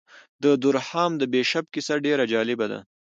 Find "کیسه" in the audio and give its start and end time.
1.73-1.95